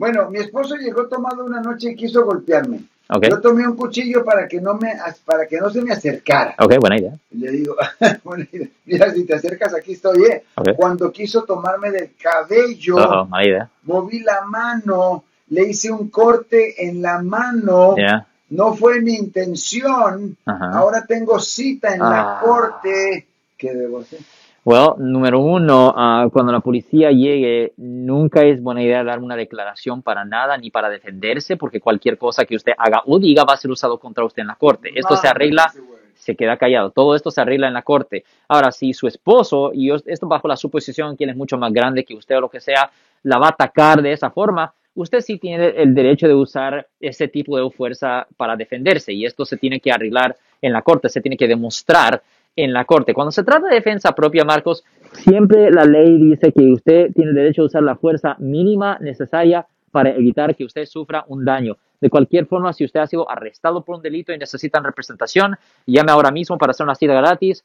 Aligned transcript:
Bueno, 0.00 0.30
mi 0.30 0.38
esposo 0.38 0.76
llegó 0.76 1.06
tomado 1.08 1.44
una 1.44 1.60
noche 1.60 1.90
y 1.90 1.94
quiso 1.94 2.24
golpearme. 2.24 2.80
Ok. 3.10 3.26
Yo 3.28 3.38
tomé 3.42 3.66
un 3.68 3.76
cuchillo 3.76 4.24
para 4.24 4.48
que 4.48 4.58
no 4.58 4.72
me 4.76 4.94
para 5.26 5.46
que 5.46 5.58
no 5.58 5.68
se 5.68 5.82
me 5.82 5.92
acercara. 5.92 6.54
Ok, 6.58 6.78
buena 6.80 6.96
idea. 6.98 7.12
Le 7.32 7.50
digo, 7.50 7.76
buena 8.24 8.46
idea. 8.50 8.68
mira, 8.86 9.12
si 9.12 9.24
te 9.24 9.34
acercas 9.34 9.74
aquí 9.74 9.92
estoy, 9.92 10.22
¿eh? 10.24 10.44
Ok. 10.54 10.68
Cuando 10.76 11.12
quiso 11.12 11.42
tomarme 11.44 11.90
del 11.90 12.12
cabello, 12.18 12.96
idea. 13.42 13.68
moví 13.82 14.20
la 14.20 14.40
mano, 14.46 15.24
le 15.48 15.64
hice 15.68 15.90
un 15.92 16.08
corte 16.08 16.82
en 16.88 17.02
la 17.02 17.20
mano. 17.20 17.94
Yeah. 17.96 18.26
No 18.48 18.72
fue 18.72 19.02
mi 19.02 19.16
intención. 19.16 20.34
Ajá. 20.46 20.70
Ahora 20.78 21.04
tengo 21.04 21.38
cita 21.40 21.92
en 21.92 22.00
la 22.00 22.38
Ah. 22.38 22.40
corte. 22.42 23.26
¿Qué 23.58 23.74
debo 23.74 24.00
hacer? 24.00 24.20
Well, 24.62 24.90
número 24.98 25.40
uno, 25.40 25.94
ah, 25.96 26.28
cuando 26.30 26.52
la 26.52 26.60
policía 26.60 27.10
llegue, 27.10 27.72
nunca 27.78 28.44
es 28.44 28.62
buena 28.62 28.82
idea 28.82 29.02
dar 29.02 29.18
una 29.18 29.34
declaración 29.34 30.02
para 30.02 30.24
nada 30.26 30.58
ni 30.58 30.70
para 30.70 30.90
defenderse, 30.90 31.56
porque 31.56 31.80
cualquier 31.80 32.18
cosa 32.18 32.44
que 32.44 32.56
usted 32.56 32.72
haga 32.76 33.02
o 33.06 33.18
diga 33.18 33.44
va 33.44 33.54
a 33.54 33.56
ser 33.56 33.70
usado 33.70 33.98
contra 33.98 34.24
usted 34.24 34.42
en 34.42 34.48
la 34.48 34.56
corte. 34.56 34.90
Esto 34.94 35.16
se 35.16 35.28
arregla, 35.28 35.72
se 36.14 36.36
queda 36.36 36.58
callado. 36.58 36.90
Todo 36.90 37.14
esto 37.14 37.30
se 37.30 37.40
arregla 37.40 37.68
en 37.68 37.74
la 37.74 37.82
corte. 37.82 38.24
Ahora, 38.48 38.70
si 38.70 38.92
su 38.92 39.06
esposo, 39.06 39.70
y 39.72 39.90
esto 39.90 40.28
bajo 40.28 40.46
la 40.46 40.56
suposición 40.56 41.16
que 41.16 41.24
él 41.24 41.30
es 41.30 41.36
mucho 41.36 41.56
más 41.56 41.72
grande 41.72 42.04
que 42.04 42.14
usted 42.14 42.36
o 42.36 42.42
lo 42.42 42.50
que 42.50 42.60
sea, 42.60 42.90
la 43.22 43.38
va 43.38 43.46
a 43.46 43.50
atacar 43.50 44.02
de 44.02 44.12
esa 44.12 44.30
forma, 44.30 44.74
usted 44.94 45.20
sí 45.20 45.38
tiene 45.38 45.68
el 45.68 45.94
derecho 45.94 46.28
de 46.28 46.34
usar 46.34 46.86
ese 47.00 47.28
tipo 47.28 47.56
de 47.56 47.70
fuerza 47.70 48.26
para 48.36 48.56
defenderse 48.56 49.12
y 49.12 49.24
esto 49.24 49.46
se 49.46 49.56
tiene 49.56 49.80
que 49.80 49.90
arreglar 49.90 50.36
en 50.60 50.74
la 50.74 50.82
corte, 50.82 51.08
se 51.08 51.22
tiene 51.22 51.38
que 51.38 51.48
demostrar 51.48 52.22
en 52.56 52.72
la 52.72 52.84
corte. 52.84 53.14
Cuando 53.14 53.32
se 53.32 53.44
trata 53.44 53.68
de 53.68 53.74
defensa 53.74 54.12
propia, 54.12 54.44
Marcos, 54.44 54.84
siempre 55.12 55.70
la 55.70 55.84
ley 55.84 56.18
dice 56.18 56.52
que 56.52 56.72
usted 56.72 57.12
tiene 57.14 57.32
derecho 57.32 57.62
a 57.62 57.66
usar 57.66 57.82
la 57.82 57.96
fuerza 57.96 58.36
mínima 58.38 58.98
necesaria 59.00 59.66
para 59.90 60.10
evitar 60.10 60.54
que 60.54 60.64
usted 60.64 60.86
sufra 60.86 61.24
un 61.28 61.44
daño. 61.44 61.76
De 62.00 62.10
cualquier 62.10 62.46
forma, 62.46 62.72
si 62.72 62.84
usted 62.84 63.00
ha 63.00 63.06
sido 63.06 63.30
arrestado 63.30 63.84
por 63.84 63.96
un 63.96 64.02
delito 64.02 64.32
y 64.32 64.38
necesitan 64.38 64.84
representación, 64.84 65.56
llame 65.86 66.12
ahora 66.12 66.30
mismo 66.30 66.56
para 66.58 66.70
hacer 66.70 66.84
una 66.84 66.94
cita 66.94 67.14
gratis 67.14 67.64